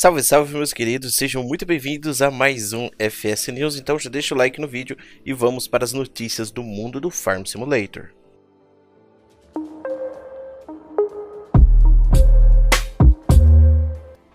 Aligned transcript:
Salve, 0.00 0.22
salve 0.22 0.54
meus 0.54 0.72
queridos, 0.72 1.16
sejam 1.16 1.42
muito 1.42 1.66
bem-vindos 1.66 2.22
a 2.22 2.30
mais 2.30 2.72
um 2.72 2.88
FS 3.00 3.48
News, 3.48 3.74
então 3.74 3.98
já 3.98 4.08
deixa 4.08 4.32
o 4.32 4.38
like 4.38 4.60
no 4.60 4.68
vídeo 4.68 4.96
e 5.26 5.32
vamos 5.32 5.66
para 5.66 5.82
as 5.82 5.92
notícias 5.92 6.52
do 6.52 6.62
mundo 6.62 7.00
do 7.00 7.10
Farm 7.10 7.44
Simulator. 7.44 8.10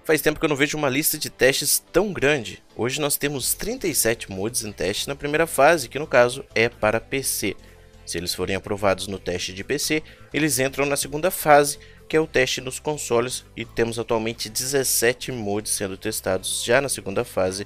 Faz 0.03 0.21
tempo 0.21 0.37
que 0.37 0.45
eu 0.45 0.49
não 0.49 0.57
vejo 0.57 0.77
uma 0.77 0.89
lista 0.89 1.17
de 1.17 1.29
testes 1.29 1.81
tão 1.93 2.11
grande. 2.11 2.61
Hoje 2.75 2.99
nós 2.99 3.15
temos 3.15 3.53
37 3.53 4.29
mods 4.29 4.65
em 4.65 4.73
teste 4.73 5.07
na 5.07 5.15
primeira 5.15 5.47
fase, 5.47 5.87
que 5.87 5.97
no 5.97 6.05
caso 6.05 6.43
é 6.53 6.67
para 6.67 6.99
PC. 6.99 7.55
Se 8.05 8.17
eles 8.17 8.35
forem 8.35 8.57
aprovados 8.57 9.07
no 9.07 9.17
teste 9.17 9.53
de 9.53 9.63
PC, 9.63 10.03
eles 10.33 10.59
entram 10.59 10.85
na 10.85 10.97
segunda 10.97 11.31
fase, 11.31 11.79
que 12.13 12.17
é 12.17 12.19
o 12.19 12.27
teste 12.27 12.61
nos 12.61 12.77
consoles, 12.77 13.43
e 13.57 13.65
temos 13.65 13.97
atualmente 13.97 14.47
17 14.47 15.31
mods 15.31 15.71
sendo 15.71 15.97
testados 15.97 16.63
já 16.63 16.79
na 16.79 16.87
segunda 16.87 17.23
fase, 17.25 17.65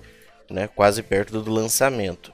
né, 0.49 0.69
quase 0.73 1.03
perto 1.03 1.41
do 1.41 1.51
lançamento. 1.51 2.31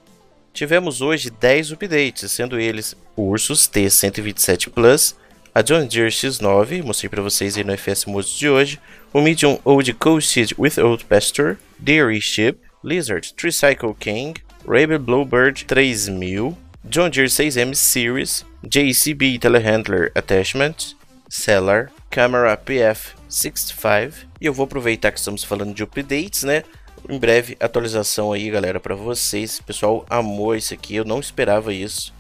Tivemos 0.54 1.02
hoje 1.02 1.32
10 1.32 1.72
updates, 1.72 2.32
sendo 2.32 2.60
eles 2.60 2.96
o 3.16 3.24
Ursus 3.24 3.68
T127 3.68 4.70
Plus, 4.70 5.16
a 5.56 5.64
John 5.64 5.88
Deere 5.88 6.12
X9, 6.12 6.84
mostrei 6.84 7.10
para 7.10 7.24
vocês 7.24 7.58
aí 7.58 7.64
no 7.64 7.76
FS 7.76 8.06
Mods 8.06 8.38
de 8.38 8.48
hoje, 8.48 8.80
o 9.12 9.20
Medium 9.20 9.58
Old 9.66 9.92
Coasted 9.94 10.54
with 10.56 10.80
Old 10.80 11.06
Pasture, 11.06 11.58
Dairy 11.80 12.22
Ship, 12.22 12.60
Lizard 12.84 13.34
Tricycle 13.34 13.96
King, 14.00 14.40
Raven 14.68 15.00
Bluebird 15.00 15.66
3000, 15.66 16.56
John 16.86 17.10
Deere 17.10 17.28
6M 17.28 17.74
Series, 17.74 18.46
JCB 18.64 19.40
Telehandler 19.40 20.12
Attachment, 20.14 20.94
Cellar, 21.34 21.92
Camera 22.12 22.56
PF65 22.56 24.28
e 24.40 24.46
eu 24.46 24.54
vou 24.54 24.66
aproveitar 24.66 25.12
que 25.12 25.18
estamos 25.18 25.44
falando 25.44 25.74
de 25.74 25.82
updates, 25.82 26.44
né? 26.44 26.64
Em 27.10 27.18
breve 27.18 27.58
atualização 27.60 28.32
aí, 28.32 28.52
galera, 28.52 28.80
para 28.80 28.94
vocês. 28.94 29.58
O 29.58 29.64
pessoal 29.64 30.06
amou 30.08 30.56
isso 30.56 30.76
aqui, 30.76 30.96
eu 30.96 31.04
não 31.04 31.20
esperava 31.20 31.74
isso. 31.74 32.14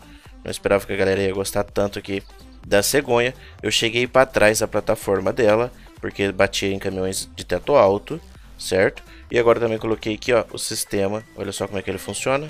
Não 0.43 0.49
esperava 0.49 0.87
que 0.87 0.93
a 0.93 0.95
galera 0.95 1.21
ia 1.21 1.31
gostar 1.31 1.63
tanto 1.63 1.99
aqui 1.99 2.23
da 2.65 2.81
cegonha. 2.81 3.35
Eu 3.61 3.69
cheguei 3.69 4.07
para 4.07 4.25
trás 4.25 4.59
da 4.59 4.67
plataforma 4.67 5.31
dela, 5.31 5.71
porque 6.01 6.31
batia 6.31 6.73
em 6.73 6.79
caminhões 6.79 7.29
de 7.35 7.45
teto 7.45 7.75
alto, 7.75 8.19
certo? 8.57 9.03
E 9.29 9.37
agora 9.37 9.59
também 9.59 9.77
coloquei 9.77 10.15
aqui, 10.15 10.33
ó, 10.33 10.43
o 10.51 10.57
sistema. 10.57 11.23
Olha 11.37 11.51
só 11.51 11.67
como 11.67 11.77
é 11.77 11.83
que 11.83 11.91
ele 11.91 11.99
funciona. 11.99 12.49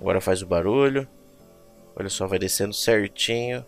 Agora 0.00 0.18
faz 0.18 0.40
o 0.40 0.46
barulho. 0.46 1.06
Olha 1.94 2.08
só, 2.08 2.26
vai 2.26 2.38
descendo 2.38 2.72
certinho. 2.72 3.62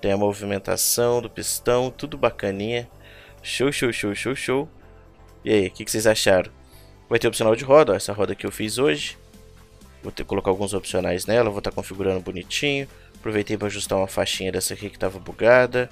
Tem 0.00 0.12
a 0.12 0.16
movimentação 0.16 1.22
do 1.22 1.30
pistão, 1.30 1.90
tudo 1.90 2.18
bacaninha. 2.18 2.88
Show, 3.42 3.72
show, 3.72 3.92
show, 3.92 4.14
show, 4.14 4.34
show. 4.34 4.68
E 5.44 5.52
aí, 5.52 5.66
o 5.68 5.70
que, 5.70 5.84
que, 5.84 5.90
vocês 5.90 6.06
acharam? 6.06 6.50
Vai 7.08 7.18
ter 7.18 7.28
opcional 7.28 7.54
de 7.54 7.64
roda, 7.64 7.92
ó, 7.92 7.96
essa 7.96 8.12
roda 8.12 8.34
que 8.34 8.44
eu 8.44 8.50
fiz 8.50 8.78
hoje. 8.78 9.16
Vou 10.02 10.12
ter 10.12 10.22
que 10.22 10.28
colocar 10.28 10.50
alguns 10.50 10.74
opcionais 10.74 11.26
nela, 11.26 11.50
vou 11.50 11.58
estar 11.58 11.70
tá 11.70 11.74
configurando 11.74 12.20
bonitinho. 12.20 12.88
Aproveitei 13.16 13.56
para 13.56 13.68
ajustar 13.68 13.98
uma 13.98 14.06
faixinha 14.06 14.52
dessa 14.52 14.74
aqui 14.74 14.88
que 14.88 14.96
estava 14.96 15.18
bugada. 15.18 15.88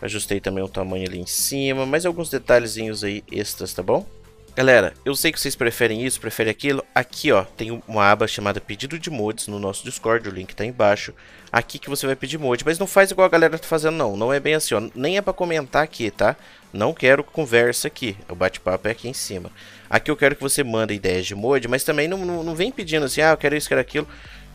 Ajustei 0.00 0.40
também 0.40 0.64
o 0.64 0.68
tamanho 0.68 1.06
ali 1.06 1.18
em 1.18 1.26
cima, 1.26 1.84
mais 1.84 2.06
alguns 2.06 2.30
detalhezinhos 2.30 3.04
aí 3.04 3.22
extras, 3.30 3.74
tá 3.74 3.82
bom? 3.82 4.06
Galera, 4.54 4.92
eu 5.04 5.14
sei 5.14 5.30
que 5.30 5.38
vocês 5.38 5.54
preferem 5.54 6.04
isso, 6.04 6.20
preferem 6.20 6.50
aquilo. 6.50 6.84
Aqui, 6.92 7.30
ó, 7.30 7.44
tem 7.44 7.70
uma 7.86 8.10
aba 8.10 8.26
chamada 8.26 8.60
pedido 8.60 8.98
de 8.98 9.08
mods 9.08 9.46
no 9.46 9.60
nosso 9.60 9.84
Discord, 9.84 10.28
o 10.28 10.32
link 10.32 10.54
tá 10.54 10.64
embaixo. 10.64 11.14
Aqui 11.52 11.78
que 11.78 11.88
você 11.88 12.04
vai 12.04 12.16
pedir 12.16 12.36
mod, 12.36 12.64
mas 12.64 12.78
não 12.78 12.86
faz 12.86 13.10
igual 13.12 13.26
a 13.26 13.30
galera 13.30 13.58
tá 13.58 13.66
fazendo 13.66 13.96
não, 13.96 14.16
não 14.16 14.32
é 14.32 14.40
bem 14.40 14.54
assim, 14.54 14.74
ó. 14.74 14.82
Nem 14.94 15.16
é 15.16 15.22
pra 15.22 15.32
comentar 15.32 15.84
aqui, 15.84 16.10
tá? 16.10 16.36
Não 16.72 16.92
quero 16.92 17.22
conversa 17.22 17.86
aqui, 17.86 18.16
o 18.28 18.34
bate-papo 18.34 18.88
é 18.88 18.90
aqui 18.90 19.08
em 19.08 19.14
cima. 19.14 19.50
Aqui 19.88 20.10
eu 20.10 20.16
quero 20.16 20.34
que 20.34 20.42
você 20.42 20.64
manda 20.64 20.92
ideias 20.92 21.26
de 21.26 21.34
mod, 21.34 21.66
mas 21.68 21.84
também 21.84 22.08
não, 22.08 22.18
não, 22.18 22.42
não 22.42 22.54
vem 22.54 22.72
pedindo 22.72 23.06
assim, 23.06 23.20
ah, 23.20 23.30
eu 23.30 23.36
quero 23.36 23.56
isso, 23.56 23.68
quero 23.68 23.80
aquilo. 23.80 24.06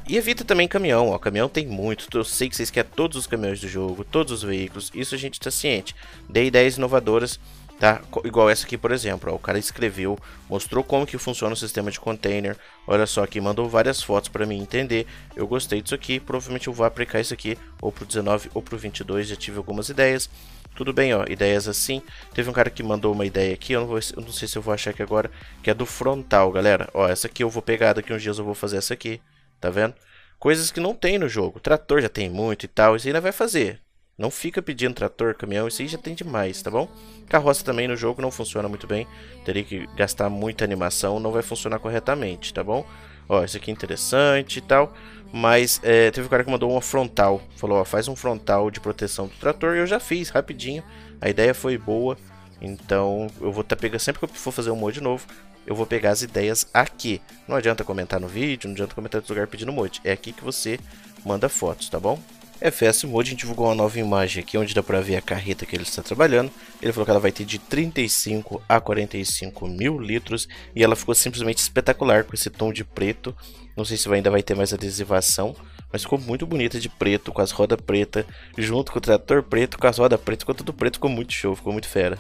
E 0.08 0.18
evita 0.18 0.44
também 0.44 0.68
caminhão, 0.68 1.10
ó. 1.10 1.18
Caminhão 1.18 1.50
tem 1.50 1.66
muito. 1.66 2.16
Eu 2.16 2.24
sei 2.24 2.48
que 2.48 2.56
vocês 2.56 2.70
querem 2.70 2.92
todos 2.96 3.18
os 3.18 3.26
caminhões 3.26 3.60
do 3.60 3.68
jogo, 3.68 4.04
todos 4.04 4.32
os 4.32 4.44
veículos. 4.44 4.92
Isso 4.94 5.16
a 5.16 5.18
gente 5.18 5.40
tá 5.40 5.50
ciente. 5.50 5.96
Dê 6.30 6.46
ideias 6.46 6.78
inovadoras 6.78 7.40
tá? 7.80 8.02
Igual 8.24 8.50
essa 8.50 8.66
aqui, 8.66 8.78
por 8.78 8.92
exemplo, 8.92 9.32
ó, 9.32 9.36
o 9.36 9.40
cara 9.40 9.60
escreveu, 9.60 10.18
mostrou 10.50 10.84
como 10.84 11.06
que 11.06 11.18
funciona 11.18 11.54
o 11.54 11.58
sistema 11.58 11.92
de 11.92 12.00
container. 12.00 12.58
Olha 12.88 13.06
só 13.06 13.24
aqui, 13.24 13.42
mandou 13.42 13.70
várias 13.70 14.02
fotos 14.02 14.30
para 14.30 14.46
mim 14.46 14.60
entender. 14.62 15.06
Eu 15.36 15.48
gostei 15.48 15.82
disso 15.82 15.96
aqui, 15.96 16.20
provavelmente 16.20 16.68
eu 16.68 16.74
vou 16.74 16.86
aplicar 16.86 17.20
isso 17.20 17.34
aqui 17.34 17.58
ou 17.82 17.92
pro 17.92 18.06
19 18.06 18.50
ou 18.54 18.62
pro 18.62 18.78
22, 18.78 19.28
já 19.28 19.36
tive 19.36 19.58
algumas 19.58 19.90
ideias. 19.90 20.30
Tudo 20.76 20.92
bem, 20.92 21.14
ó, 21.14 21.24
ideias 21.30 21.68
assim. 21.68 22.02
Teve 22.34 22.50
um 22.50 22.54
cara 22.54 22.70
que 22.70 22.84
mandou 22.84 23.14
uma 23.14 23.26
ideia 23.26 23.54
aqui, 23.54 23.74
eu 23.74 23.82
não, 23.82 23.88
vou, 23.88 23.98
eu 23.98 24.22
não 24.22 24.32
sei 24.32 24.48
se 24.48 24.58
eu 24.58 24.62
vou 24.62 24.74
achar 24.74 24.92
aqui 24.92 25.02
agora, 25.02 25.32
que 25.64 25.70
é 25.70 25.74
do 25.74 25.86
frontal, 25.86 26.52
galera. 26.52 26.90
Ó, 26.94 27.08
essa 27.08 27.28
aqui 27.28 27.44
eu 27.44 27.50
vou 27.50 27.62
pegar, 27.62 27.94
daqui 27.94 28.14
uns 28.14 28.22
dias 28.22 28.38
eu 28.38 28.44
vou 28.44 28.54
fazer 28.54 28.78
essa 28.78 28.94
aqui, 28.94 29.22
tá 29.60 29.70
vendo? 29.70 29.94
Coisas 30.38 30.72
que 30.72 30.82
não 30.82 30.94
tem 30.94 31.18
no 31.18 31.30
jogo. 31.30 31.62
trator 31.62 32.02
já 32.02 32.10
tem 32.10 32.30
muito 32.30 32.66
e 32.66 32.68
tal, 32.68 32.96
isso 32.96 33.08
ainda 33.08 33.22
vai 33.22 33.32
fazer. 33.32 33.85
Não 34.18 34.32
fica 34.32 34.62
pedindo 34.62 34.94
trator, 34.94 35.36
caminhão, 35.36 35.68
isso 35.68 35.82
aí 35.82 35.88
já 35.90 35.98
tem 35.98 36.16
demais, 36.16 36.62
tá 36.62 36.72
bom? 36.72 36.88
Carroça 37.28 37.66
também 37.66 37.88
no 37.88 37.98
jogo 37.98 38.22
não 38.22 38.32
funciona 38.32 38.70
muito 38.70 38.88
bem. 38.88 39.06
Teria 39.44 39.64
que 39.64 39.86
gastar 39.96 40.30
muita 40.30 40.64
animação, 40.64 41.20
não 41.20 41.32
vai 41.32 41.42
funcionar 41.42 41.80
corretamente, 41.80 42.54
tá 42.54 42.64
bom? 42.64 42.86
Ó, 43.28 43.44
isso 43.44 43.58
aqui 43.58 43.72
é 43.72 43.74
interessante 43.74 44.60
e 44.60 44.62
tal. 44.62 44.94
Mas 45.34 45.82
é, 45.84 46.12
teve 46.12 46.28
um 46.28 46.30
cara 46.30 46.46
que 46.46 46.52
mandou 46.52 46.72
uma 46.72 46.82
frontal. 46.82 47.42
Falou, 47.58 47.80
ó, 47.80 47.84
faz 47.84 48.08
um 48.08 48.16
frontal 48.16 48.72
de 48.72 48.80
proteção 48.80 49.28
do 49.28 49.34
trator. 49.34 49.76
E 49.76 49.80
eu 49.80 49.88
já 49.88 50.00
fiz, 50.00 50.30
rapidinho. 50.30 50.84
A 51.20 51.30
ideia 51.30 51.54
foi 51.54 51.78
boa. 51.78 52.18
Então, 52.62 53.28
eu 53.42 53.52
vou 53.52 53.62
estar 53.62 53.76
tá 53.76 53.82
pegando, 53.82 54.00
sempre 54.00 54.20
que 54.20 54.26
eu 54.26 54.30
for 54.30 54.52
fazer 54.52 54.72
um 54.72 54.78
mod 54.78 55.02
novo, 55.02 55.28
eu 55.68 55.76
vou 55.76 55.86
pegar 55.86 56.12
as 56.12 56.22
ideias 56.22 56.68
aqui. 56.74 57.22
Não 57.48 57.58
adianta 57.58 57.84
comentar 57.84 58.20
no 58.20 58.28
vídeo, 58.28 58.68
não 58.68 58.74
adianta 58.74 58.96
comentar 58.96 59.20
em 59.20 59.22
outro 59.22 59.34
lugar 59.34 59.48
pedindo 59.48 59.74
mod. 59.74 60.00
É 60.04 60.14
aqui 60.14 60.32
que 60.32 60.44
você 60.44 60.80
manda 61.26 61.50
fotos, 61.50 61.90
tá 61.90 62.00
bom? 62.00 62.18
FS 62.62 63.04
Mode 63.04 63.36
divulgou 63.36 63.68
uma 63.68 63.76
nova 63.76 64.00
imagem 64.00 64.44
aqui 64.44 64.58
onde 64.58 64.74
dá 64.74 64.82
para 64.82 65.02
ver 65.02 65.18
a 65.18 65.22
carreta 65.22 65.66
que 65.66 65.76
ele 65.76 65.84
está 65.84 66.02
trabalhando. 66.02 66.52
Ele 66.82 66.92
falou 66.94 67.06
que 67.06 67.12
ela 67.12 67.20
vai 67.20 67.32
ter 67.32 67.46
de 67.46 67.60
35 67.60 68.62
a 68.68 68.80
45 68.80 69.68
mil 69.68 70.00
litros 70.00 70.48
e 70.76 70.84
ela 70.84 70.96
ficou 70.96 71.14
simplesmente 71.14 71.60
espetacular 71.60 72.24
com 72.24 72.34
esse 72.34 72.50
tom 72.50 72.72
de 72.72 72.84
preto. 72.84 73.36
Não 73.76 73.84
sei 73.84 73.98
se 73.98 74.12
ainda 74.14 74.32
vai 74.32 74.42
ter 74.42 74.56
mais 74.56 74.74
adesivação, 74.74 75.56
mas 75.92 76.04
ficou 76.04 76.18
muito 76.18 76.46
bonita 76.48 76.80
de 76.80 76.90
preto, 76.90 77.32
com 77.32 77.42
as 77.42 77.52
rodas 77.52 77.80
pretas, 77.80 78.26
junto 78.58 78.92
com 78.92 78.98
o 78.98 79.02
trator 79.02 79.44
preto, 79.44 79.78
com 79.78 79.88
as 79.88 79.98
rodas 79.98 80.20
pretas, 80.20 80.44
ficou 80.44 80.56
tudo 80.56 80.74
preto, 80.74 80.96
ficou 80.96 81.10
muito 81.10 81.34
show, 81.34 81.56
ficou 81.56 81.74
muito 81.74 81.88
fera. 81.88 82.18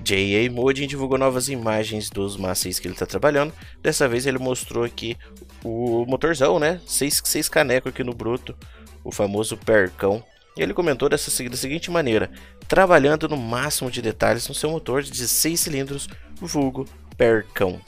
JA 0.00 0.48
Modin 0.50 0.86
divulgou 0.86 1.18
novas 1.18 1.48
imagens 1.48 2.08
dos 2.08 2.36
macios 2.36 2.78
que 2.78 2.86
ele 2.86 2.94
está 2.94 3.04
trabalhando. 3.04 3.52
Dessa 3.82 4.06
vez 4.06 4.26
ele 4.26 4.38
mostrou 4.38 4.84
aqui 4.84 5.16
o 5.64 6.04
motorzão, 6.06 6.58
né? 6.58 6.80
6 6.86 7.48
canecos 7.48 7.90
aqui 7.90 8.04
no 8.04 8.14
bruto 8.14 8.54
o 9.08 9.12
famoso 9.12 9.56
percão. 9.56 10.22
E 10.54 10.62
ele 10.62 10.74
comentou 10.74 11.08
dessa 11.08 11.30
da 11.48 11.56
seguinte 11.56 11.90
maneira: 11.90 12.30
trabalhando 12.68 13.26
no 13.28 13.38
máximo 13.38 13.90
de 13.90 14.02
detalhes 14.02 14.46
no 14.46 14.54
seu 14.54 14.70
motor 14.70 15.02
de 15.02 15.10
16 15.10 15.58
cilindros, 15.58 16.06
vulgo 16.36 16.84
percão. 17.16 17.80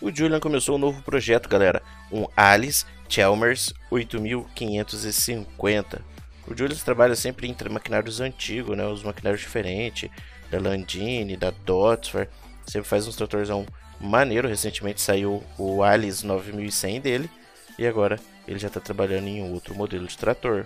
O 0.00 0.10
Julian 0.10 0.40
começou 0.40 0.76
um 0.76 0.78
novo 0.78 1.02
projeto, 1.02 1.46
galera, 1.48 1.82
um 2.10 2.26
Alice 2.36 2.84
Chalmers 3.08 3.72
8550. 3.90 6.02
O 6.46 6.56
Julian 6.56 6.76
trabalha 6.76 7.14
sempre 7.14 7.46
em 7.46 7.54
maquinários 7.70 8.20
antigos, 8.20 8.76
né, 8.76 8.86
os 8.86 9.02
maquinários 9.02 9.40
diferentes, 9.40 10.10
da 10.50 10.58
Landini, 10.58 11.36
da 11.36 11.50
Dotsford, 11.64 12.28
sempre 12.66 12.88
faz 12.88 13.06
uns 13.06 13.16
tratorzão 13.16 13.64
maneiro. 14.00 14.48
Recentemente 14.48 15.00
saiu 15.00 15.42
o 15.58 15.82
Alice 15.82 16.26
9100 16.26 17.00
dele 17.00 17.30
e 17.78 17.86
agora 17.86 18.18
ele 18.46 18.58
já 18.58 18.68
está 18.68 18.80
trabalhando 18.80 19.28
em 19.28 19.42
outro 19.52 19.74
modelo 19.74 20.06
de 20.06 20.16
trator. 20.16 20.64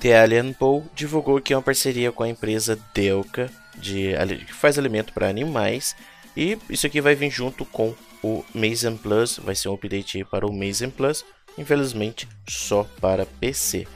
The 0.00 0.20
Alien 0.20 0.52
Pool 0.52 0.84
divulgou 0.94 1.40
que 1.40 1.52
é 1.52 1.56
uma 1.56 1.62
parceria 1.62 2.12
com 2.12 2.22
a 2.22 2.28
empresa 2.28 2.78
Delca, 2.94 3.50
de, 3.76 4.12
que 4.46 4.52
faz 4.52 4.78
alimento 4.78 5.12
para 5.12 5.28
animais, 5.28 5.96
e 6.36 6.58
isso 6.68 6.86
aqui 6.86 7.00
vai 7.00 7.14
vir 7.14 7.30
junto 7.30 7.64
com 7.64 7.94
o 8.22 8.44
Mazen 8.54 8.96
Plus, 8.96 9.38
vai 9.38 9.54
ser 9.54 9.68
um 9.68 9.74
update 9.74 10.24
para 10.24 10.46
o 10.46 10.52
Mazen 10.52 10.90
Plus, 10.90 11.24
infelizmente 11.56 12.28
só 12.48 12.84
para 13.00 13.26
PC. 13.26 13.86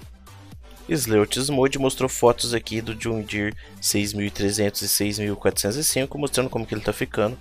Sleutz 0.88 1.50
Mode 1.50 1.78
mostrou 1.78 2.08
fotos 2.08 2.54
aqui 2.54 2.80
do 2.80 2.94
John 2.94 3.20
Deere 3.20 3.54
6300 3.80 4.82
e 4.82 4.88
6405, 4.88 6.18
mostrando 6.18 6.48
como 6.48 6.66
que 6.66 6.72
ele 6.72 6.80
está 6.80 6.92
ficando. 6.92 7.38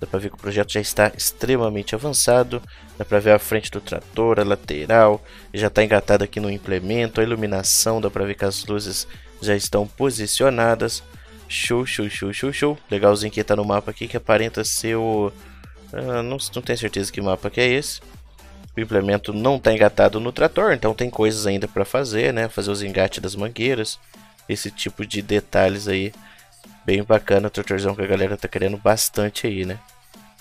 Dá 0.00 0.06
para 0.06 0.18
ver 0.18 0.30
que 0.30 0.34
o 0.34 0.38
projeto 0.38 0.72
já 0.72 0.80
está 0.80 1.12
extremamente 1.14 1.94
avançado. 1.94 2.62
Dá 2.96 3.04
para 3.04 3.20
ver 3.20 3.32
a 3.32 3.38
frente 3.38 3.70
do 3.70 3.82
trator, 3.82 4.40
a 4.40 4.44
lateral, 4.44 5.22
já 5.52 5.66
está 5.66 5.84
engatado 5.84 6.24
aqui 6.24 6.40
no 6.40 6.50
implemento. 6.50 7.20
A 7.20 7.24
iluminação, 7.24 8.00
dá 8.00 8.10
para 8.10 8.24
ver 8.24 8.34
que 8.34 8.44
as 8.46 8.64
luzes 8.64 9.06
já 9.42 9.54
estão 9.54 9.86
posicionadas. 9.86 11.02
Show, 11.46 11.84
show, 11.84 12.08
show, 12.08 12.32
show, 12.32 12.52
show. 12.52 12.78
Legalzinho 12.90 13.30
que 13.30 13.40
está 13.40 13.54
no 13.54 13.64
mapa 13.64 13.90
aqui, 13.90 14.08
que 14.08 14.16
aparenta 14.16 14.64
ser 14.64 14.96
o... 14.96 15.30
Ah, 15.92 16.22
não, 16.22 16.38
não 16.54 16.62
tenho 16.62 16.78
certeza 16.78 17.12
que 17.12 17.20
mapa 17.20 17.50
que 17.50 17.60
é 17.60 17.66
esse. 17.68 18.00
O 18.74 18.80
implemento 18.80 19.32
não 19.34 19.56
está 19.56 19.72
engatado 19.72 20.18
no 20.18 20.32
trator, 20.32 20.72
então 20.72 20.94
tem 20.94 21.10
coisas 21.10 21.46
ainda 21.46 21.68
para 21.68 21.84
fazer, 21.84 22.32
né? 22.32 22.48
Fazer 22.48 22.70
os 22.70 22.82
engates 22.82 23.20
das 23.20 23.34
mangueiras. 23.34 23.98
Esse 24.48 24.70
tipo 24.70 25.04
de 25.04 25.20
detalhes 25.20 25.88
aí 25.88 26.12
Bem 26.84 27.02
bacana 27.02 27.48
o 27.48 27.50
tratorzão 27.50 27.94
que 27.94 28.02
a 28.02 28.06
galera 28.06 28.36
tá 28.36 28.48
querendo 28.48 28.76
bastante 28.76 29.46
aí, 29.46 29.64
né? 29.64 29.78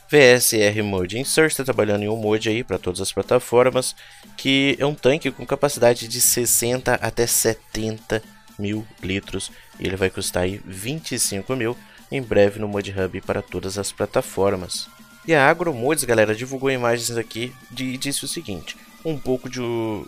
VSR 0.10 0.81
Mode 0.81 1.19
Insert 1.19 1.51
está 1.51 1.63
trabalhando 1.63 2.01
em 2.01 2.10
um 2.10 2.16
mod 2.16 2.50
aí 2.50 2.63
para 2.63 2.80
todas 2.80 3.00
as 3.00 3.12
plataformas, 3.12 3.95
que 4.36 4.75
é 4.80 4.86
um 4.86 4.95
tanque 4.95 5.30
com 5.30 5.45
capacidade 5.45 6.07
de 6.07 6.19
60 6.19 6.95
até 6.95 7.27
70 7.27 8.24
mil 8.57 8.86
litros 9.04 9.51
e 9.80 9.86
ele 9.86 9.95
vai 9.95 10.10
custar 10.10 10.44
aí 10.44 10.60
25 10.66 11.56
mil 11.56 11.77
em 12.12 12.21
breve 12.21 12.60
no 12.60 12.68
Mod 12.68 12.92
Hub 12.92 13.21
para 13.21 13.42
todas 13.42 13.77
as 13.77 13.92
plataformas. 13.92 14.89
E 15.27 15.33
a 15.36 15.48
AgroMods, 15.48 16.04
galera, 16.06 16.33
divulgou 16.33 16.71
imagens 16.71 17.16
aqui 17.16 17.54
e 17.77 17.98
disse 17.98 18.25
o 18.25 18.27
seguinte: 18.27 18.75
um 19.05 19.17
pouco 19.17 19.49
de, 19.49 19.59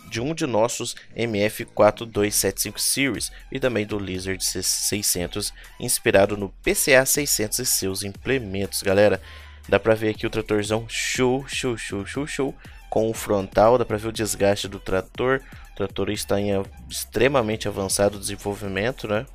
de, 0.10 0.20
um 0.20 0.34
de 0.34 0.46
nossos 0.46 0.96
MF4275 1.16 2.78
Series 2.78 3.32
e 3.52 3.60
também 3.60 3.86
do 3.86 3.98
Lizard 3.98 4.44
600, 4.44 5.54
inspirado 5.80 6.36
no 6.38 6.50
PCA 6.50 7.06
600 7.06 7.60
e 7.60 7.66
seus 7.66 8.04
implementos, 8.04 8.82
galera. 8.82 9.22
Dá 9.70 9.80
pra 9.80 9.96
ver 9.96 10.10
aqui 10.10 10.26
o 10.26 10.30
tratorzão 10.30 10.86
show, 10.90 11.48
show, 11.48 11.78
show, 11.78 12.06
show, 12.06 12.28
show. 12.28 12.56
Com 12.90 13.10
o 13.10 13.14
frontal, 13.14 13.78
dá 13.78 13.86
pra 13.86 13.98
ver 13.98 14.10
o 14.10 14.12
desgaste 14.12 14.68
do 14.68 14.80
trator. 14.80 15.42
O 15.72 15.76
trator 15.76 16.10
está 16.10 16.42
em 16.42 16.50
extremamente 16.90 17.68
avançado 17.68 18.20
desenvolvimento, 18.20 19.08
né? 19.08 19.26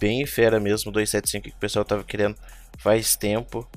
Bem 0.00 0.26
fera 0.26 0.58
mesmo, 0.58 0.90
275 0.90 1.44
que 1.44 1.56
o 1.56 1.60
pessoal 1.60 1.84
tava 1.84 2.02
querendo 2.02 2.36
faz 2.76 3.14
tempo. 3.14 3.68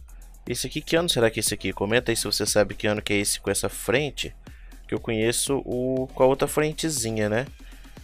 Esse 0.47 0.67
aqui, 0.67 0.81
que 0.81 0.95
ano 0.95 1.07
será 1.07 1.29
que 1.29 1.39
é 1.39 1.41
esse 1.41 1.53
aqui? 1.53 1.71
Comenta 1.71 2.11
aí 2.11 2.15
se 2.17 2.25
você 2.25 2.45
sabe 2.45 2.73
que 2.73 2.87
ano 2.87 3.01
que 3.01 3.13
é 3.13 3.17
esse 3.17 3.39
com 3.39 3.51
essa 3.51 3.69
frente. 3.69 4.35
Que 4.93 4.95
eu 4.95 4.99
conheço 4.99 5.57
o 5.65 6.07
com 6.13 6.21
a 6.21 6.27
outra 6.27 6.47
frentezinha, 6.47 7.27
né? 7.27 7.47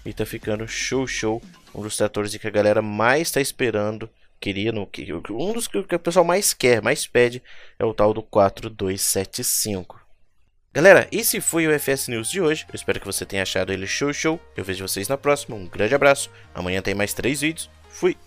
E 0.04 0.12
tá 0.12 0.26
ficando 0.26 0.68
show, 0.68 1.06
show. 1.06 1.40
Um 1.76 1.84
dos 1.84 1.96
tratores 1.96 2.36
que 2.36 2.48
a 2.48 2.50
galera 2.50 2.82
mais 2.82 3.30
tá 3.30 3.40
esperando 3.40 4.10
queria 4.40 4.72
no 4.72 4.88
que 4.88 5.14
um 5.14 5.54
dos 5.54 5.68
que 5.68 5.78
o 5.78 6.00
pessoal 6.00 6.26
mais 6.26 6.52
quer, 6.52 6.82
mais 6.82 7.06
pede 7.06 7.44
é 7.78 7.86
o 7.86 7.94
tal 7.94 8.12
do 8.12 8.24
4275. 8.24 10.00
Galera, 10.74 11.08
esse 11.12 11.40
foi 11.40 11.68
o 11.68 11.80
FS 11.80 12.08
News 12.08 12.32
de 12.32 12.42
hoje. 12.42 12.66
Eu 12.68 12.74
espero 12.74 13.00
que 13.00 13.06
você 13.06 13.24
tenha 13.24 13.44
achado 13.44 13.72
ele 13.72 13.86
show 13.86 14.12
show. 14.12 14.40
Eu 14.58 14.64
vejo 14.64 14.88
vocês 14.88 15.08
na 15.08 15.16
próxima. 15.16 15.56
Um 15.56 15.68
grande 15.68 15.94
abraço. 15.94 16.32
Amanhã 16.56 16.82
tem 16.82 16.96
mais 16.96 17.14
três 17.14 17.42
vídeos. 17.42 17.70
Fui. 17.92 18.18